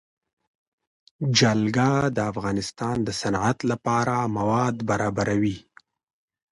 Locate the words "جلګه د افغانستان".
1.37-2.97